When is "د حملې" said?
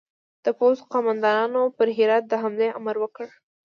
2.27-2.67